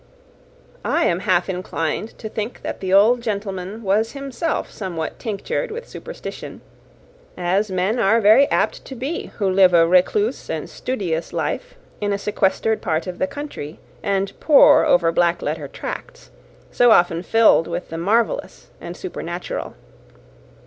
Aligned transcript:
I 0.83 1.05
am 1.05 1.19
half 1.19 1.47
inclined 1.47 2.17
to 2.17 2.27
think 2.27 2.63
that 2.63 2.79
the 2.79 2.91
old 2.91 3.21
gentleman 3.21 3.83
was 3.83 4.13
himself 4.13 4.71
somewhat 4.71 5.19
tinctured 5.19 5.69
with 5.69 5.87
superstition, 5.87 6.61
as 7.37 7.69
men 7.69 7.99
are 7.99 8.19
very 8.19 8.49
apt 8.49 8.83
to 8.85 8.95
be 8.95 9.27
who 9.37 9.47
live 9.47 9.75
a 9.75 9.85
recluse 9.85 10.49
and 10.49 10.67
studious 10.67 11.33
life 11.33 11.75
in 12.01 12.11
a 12.11 12.17
sequestered 12.17 12.81
part 12.81 13.05
of 13.05 13.19
the 13.19 13.27
country, 13.27 13.79
and 14.01 14.33
pore 14.39 14.87
over 14.87 15.11
black 15.11 15.43
letter 15.43 15.67
tracts, 15.67 16.31
so 16.71 16.89
often 16.89 17.21
filled 17.21 17.67
with 17.67 17.89
the 17.89 17.97
marvellous 17.99 18.71
and 18.81 18.97
supernatural. 18.97 19.75